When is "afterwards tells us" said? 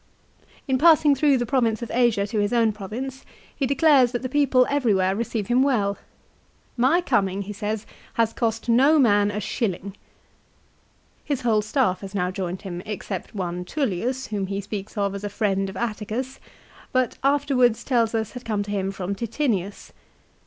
17.23-18.31